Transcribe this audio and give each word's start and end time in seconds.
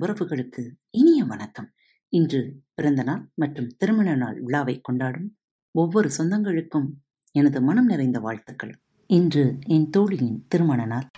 உறவுகளுக்கு 0.00 0.70
இனிய 0.90 1.24
வணக்கம். 1.24 1.72
இன்று 2.08 2.62
பிறந்த 2.74 3.02
நாள் 3.02 3.30
மற்றும் 3.34 3.74
திருமண 3.78 4.14
நாள் 4.14 4.40
விழாவை 4.40 4.80
கொண்டாடும் 4.80 5.36
ஒவ்வொரு 5.70 6.10
சொந்தங்களுக்கும் 6.18 6.86
எனது 7.32 7.62
மனம் 7.62 7.86
நிறைந்த 7.86 8.20
வாழ்த்துக்கள். 8.20 8.78
இன்று 9.06 9.58
என் 9.66 9.90
தோழியின் 9.90 10.44
திருமண 10.48 10.84
நாள். 10.84 11.10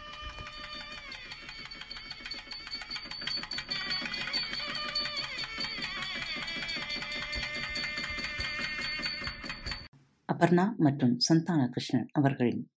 அபர்ணா 10.32 10.76
மற்றும் 10.76 11.18
சந்தான 11.18 11.68
கிருஷ்ணன் 11.68 12.08
அவர்களின் 12.12 12.70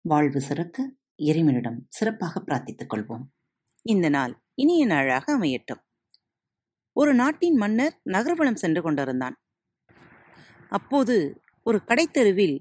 வாழ்வு 0.00 0.40
சிறக்க 0.40 0.94
இறைவனிடம் 1.16 1.86
சிறப்பாக 1.88 2.40
பிரார்த்தித்துக் 2.40 2.94
கொள்வோம். 2.94 3.24
இந்த 3.82 4.08
நாள் 4.08 4.40
இனிய 4.62 4.86
நாளாக 4.86 5.26
அமையட்டும். 5.38 5.82
ஒரு 6.92 7.14
நாட்டின் 7.14 7.54
மன்னர் 7.54 7.94
நகர்வலம் 8.04 8.54
சென்று 8.54 8.82
கொண்டிருந்தான். 8.82 9.36
அப்போது 10.68 11.16
ஒரு 11.62 11.78
கடைத்தெருவில் 11.84 12.56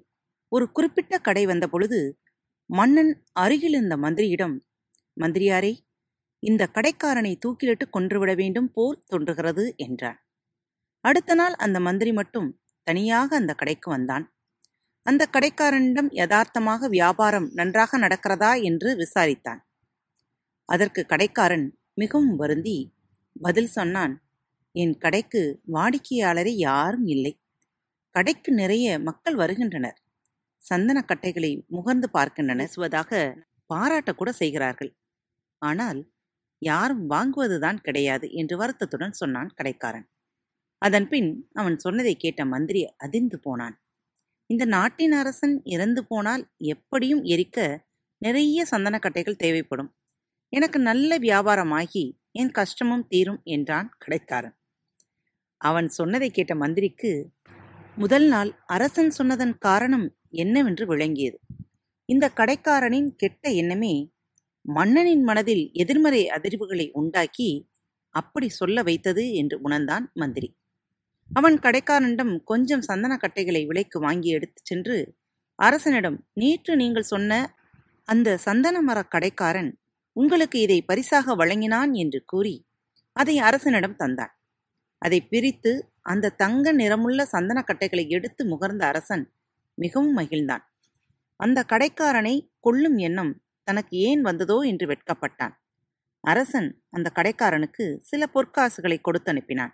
ஒரு 0.48 0.66
குறிப்பிட்ட 0.71 1.17
கடை 1.17 1.43
வந்த 1.45 1.67
பொழுது 1.67 1.99
மன்னன் 2.66 3.12
அருகில் 3.34 3.73
இருந்த 3.73 3.95
மந்திரியிடம் 3.98 4.55
மந்திரியாரே 5.17 5.73
இந்த 6.43 6.63
கடைக்காரனை 6.73 7.31
தூக்கிலிட்டு 7.45 7.85
கொன்றுவிட 7.90 8.34
வேண்டும் 8.34 8.70
போல் 8.71 9.04
தோன்றுகிறது 9.05 9.73
என்றான். 9.76 10.20
அடுத்த 11.02 11.35
நாள் 11.35 11.54
அந்த 11.54 11.79
மந்திரி 11.79 12.12
மட்டும் 12.12 12.48
தனியாக 12.88 13.35
அந்த 13.35 13.54
கடைக்கு 13.54 13.90
வந்தான். 13.90 14.26
அந்த 15.05 15.23
கடைக்காரனிடம் 15.31 16.09
யதார்த்தமாக 16.12 16.88
வியாபாரம் 16.88 17.48
நன்றாக 17.54 17.99
நடக்கிறதா 17.99 18.52
என்று 18.63 18.90
விசாரித்தான். 18.95 19.62
அதற்கு 20.70 21.02
கடைக்காரன் 21.05 21.68
மிகவும் 21.98 22.35
வருந்தி 22.35 22.77
பதில் 23.35 23.71
சொன்னான் 23.77 24.13
என் 24.76 24.95
கடைக்கு 24.98 25.41
வாடிக்கையாளரே 25.73 26.54
யாரும் 26.68 27.07
இல்லை. 27.07 27.34
கடைக்கு 28.15 28.51
நிறைய 28.51 28.85
மக்கள் 28.99 29.35
வருகின்றனர். 29.35 29.98
சந்தன 30.62 30.99
கட்டைகளை 31.01 31.51
முகர்ந்து 31.70 32.07
பார்க்கின்றனர் 32.12 32.73
சுவதாக 32.76 33.12
பாராட்ட 33.70 34.12
கூட 34.13 34.29
செய்கிறார்கள். 34.34 34.91
ஆனால் 35.62 35.99
யாரும் 36.62 37.04
வாங்குவதுதான் 37.12 37.79
கிடையாது 37.82 38.27
என்று 38.32 38.55
வருத்தத்துடன் 38.57 39.20
சொன்னான் 39.21 39.51
கடைக்காரன். 39.55 40.07
அதன்பின் 40.82 41.29
அவன் 41.54 41.77
சொன்னதை 41.77 42.13
கேட்ட 42.15 42.41
மந்திரி 42.45 42.82
அதிர்ந்து 42.98 43.37
போனான். 43.40 43.76
இந்த 44.49 44.63
நாட்டின் 44.67 45.13
அரசன் 45.13 45.55
இறந்து 45.76 46.01
போனால் 46.05 46.43
எப்படியும் 46.73 47.23
எரிக்க 47.26 47.60
நிறைய 48.21 48.65
சந்தனக்கட்டைகள் 48.71 49.41
தேவைப்படும். 49.45 49.91
எனக்கு 50.53 50.79
நல்ல 50.79 51.17
வியாபாரமாகி 51.17 52.03
என் 52.31 52.51
கஷ்டமும் 52.51 53.07
தீரும் 53.07 53.41
என்றான் 53.43 53.89
கடைக்காரன். 53.97 54.55
அவன் 55.61 55.87
சொன்னதை 55.87 56.29
கேட்ட 56.29 56.55
மந்திரிக்கு 56.55 57.11
முதல் 57.95 58.27
நாள் 58.27 58.51
அரசன் 58.65 59.09
சொன்னதன் 59.09 59.57
காரணம் 59.57 60.05
என்னவென்று 60.29 60.85
விளங்கியது. 60.85 61.37
இந்த 62.05 62.25
கடைக்காரனின் 62.29 63.09
கெட்ட 63.15 63.49
எண்ணமே 63.51 63.93
மன்னனின் 64.66 65.23
மனதில் 65.23 65.63
எதிர்மறை 65.73 66.22
அதிர்வுகளை 66.27 66.88
உண்டாக்கி 66.91 67.50
அப்படி 68.16 68.50
சொல்ல 68.50 68.81
வைத்தது 68.83 69.23
என்று 69.33 69.57
உணர்ந்தான் 69.61 70.11
மந்திரி. 70.13 70.50
அவன் 71.31 71.57
கடைக்காரனிடம் 71.59 72.33
கொஞ்சம் 72.44 72.81
சந்தன 72.81 73.17
கட்டைகளை 73.17 73.66
விலைக்கு 73.66 74.00
வாங்கி 74.00 74.29
எடுத்துச் 74.29 74.66
சென்று 74.66 74.97
அரசனிடம் 75.59 76.17
நேற்று 76.33 76.75
நீங்கள் 76.75 77.11
சொன்ன 77.13 77.31
அந்த 78.07 78.38
சந்தன 78.38 78.81
மர 78.81 79.00
கடைக்காரன் 79.03 79.72
உங்களுக்கு 80.19 80.57
இதை 80.62 80.79
பரிசாக 80.81 81.35
வழங்கினான் 81.35 81.91
என்று 81.94 82.19
கூறி 82.25 82.56
அதை 83.16 83.35
அரசனிடம் 83.39 84.00
தந்தான். 84.00 84.34
அதை 85.01 85.19
பிரித்து 85.22 85.72
அந்த 86.01 86.34
தங்க 86.35 86.72
நிறமுள்ள 86.72 87.19
சந்தனக்கட்டைகளை 87.31 88.05
எடுத்து 88.07 88.41
முகர்ந்த 88.45 88.83
அரசன் 88.85 89.23
மிகவும் 89.77 90.17
மகிழ்ந்தான். 90.17 90.63
அந்த 91.39 91.59
கடைக்காரனை 91.63 92.35
கொல்லும் 92.59 92.97
எண்ணம் 92.97 93.33
தனக்கு 93.67 93.95
ஏன் 94.09 94.21
வந்ததோ 94.21 94.57
என்று 94.61 94.85
வெட்கப்பட்டான். 94.88 95.53
அரசன் 96.23 96.69
அந்த 96.89 97.07
கடைக்காரனுக்கு 97.15 97.85
சில 98.01 98.23
பொற்காசுகளை 98.33 98.97
கொடுத்து 99.01 99.31
அனுப்பினான் 99.31 99.73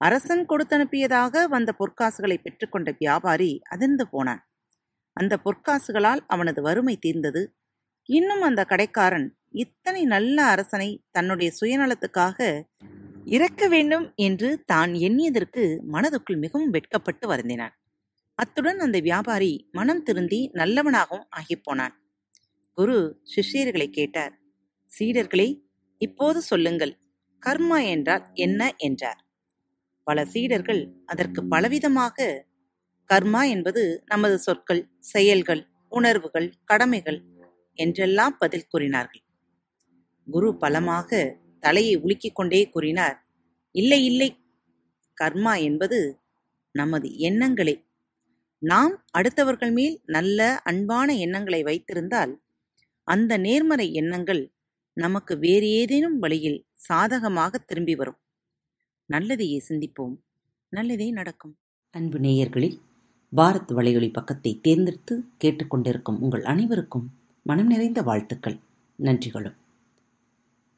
அரசன் 0.00 0.42
கொடுத்தனுப்பியதாக 0.46 1.44
வந்த 1.48 1.70
பொற்காசுகளை 1.78 2.36
பெற்றுக்கொண்ட 2.36 2.90
வியாபாரி 2.98 3.50
அதிர்ந்து 3.64 4.04
போனான். 4.08 4.42
அந்த 5.16 5.34
பொற்காசுகளால் 5.44 6.22
அவனது 6.26 6.60
வறுமை 6.62 6.94
தீர்ந்தது. 6.96 7.42
இன்னும் 8.08 8.42
அந்த 8.42 8.62
கடைக்காரன் 8.64 9.28
இத்தனை 9.54 10.02
நல்ல 10.04 10.36
அரசனை 10.44 10.88
தன்னுடைய 11.10 11.48
சுயநலத்துக்காக 11.60 12.38
இறக்க 13.26 13.68
வேண்டும் 13.68 14.06
என்று 14.18 14.48
தான் 14.64 14.92
எண்ணியதற்கு 15.06 15.62
மனதுக்குள் 15.94 16.42
மிகவும் 16.44 16.72
வெட்கப்பட்டு 16.76 17.26
வருந்தினான். 17.28 17.74
அத்துடன் 18.38 18.78
அந்த 18.78 18.98
வியாபாரி 19.00 19.52
மனம் 19.70 20.02
திருந்தி 20.02 20.40
நல்லவனாகவும் 20.54 21.28
ஆகிப்போனான் 21.38 21.94
குரு 22.78 22.96
சிஷ்யர்களை 23.34 23.88
கேட்டார். 23.90 24.34
சீடர்களே 24.92 25.48
இப்போது 26.00 26.38
சொல்லுங்கள். 26.42 26.94
கர்மா 27.42 27.78
என்றால் 27.86 28.24
என்ன 28.36 28.60
என்றார். 28.78 29.20
பல 30.06 30.24
சீடர்கள் 30.24 30.82
அதற்கு 31.06 31.40
பலவிதமாக 31.44 32.26
கர்மா 33.10 33.42
என்பது 33.48 33.82
நமது 34.04 34.36
சொற்கள் 34.38 34.82
செயல்கள் 35.12 35.62
உணர்வுகள் 35.92 36.48
கடமைகள் 36.64 37.20
என்றெல்லாம் 37.78 38.34
பதில் 38.38 38.68
கூறினார்கள். 38.68 39.23
குரு 40.30 40.56
பலமாக 40.56 41.38
தலையை 41.60 42.02
உலுக்கிக் 42.02 42.32
கொண்டே 42.32 42.68
கூறினார். 42.68 43.26
இல்லை 43.70 44.04
இல்லை 44.04 44.36
கர்மா 45.22 45.62
என்பது 45.62 46.20
நமது 46.70 47.08
எண்ணங்களே. 47.08 47.82
நாம் 48.58 49.04
அடுத்தவர்கள் 49.18 49.72
மேல் 49.72 50.00
நல்ல 50.06 50.58
அன்பான 50.58 51.14
எண்ணங்களை 51.14 51.62
வைத்திருந்தால் 51.62 52.40
அந்த 53.04 53.36
நேர்மறை 53.36 53.92
எண்ணங்கள் 53.92 54.52
நமக்கு 54.92 55.38
வேறு 55.38 55.66
ஏதேனும் 55.66 56.18
வழியில் 56.18 56.64
சாதகமாக 56.72 57.58
திரும்பி 57.58 57.94
வரும். 57.94 58.18
நல்லதையே 59.12 59.60
சிந்திப்போம். 59.68 60.16
நல்லதே 60.68 61.10
நடக்கும். 61.10 61.58
அன்பு 61.90 62.18
நேயர்களில் 62.18 62.80
பாரத் 63.36 63.72
வலையொலி 63.72 64.12
பக்கத்தை 64.12 64.60
தேர்ந்தெடுத்து 64.60 65.24
கேட்டுக்கொண்டிருக்கும் 65.44 66.18
உங்கள் 66.18 66.44
அனைவருக்கும் 66.44 67.10
மனம் 67.42 67.66
நிறைந்த 67.66 68.02
வாழ்த்துக்கள். 68.02 68.58
நன்றிகளும். 68.96 69.56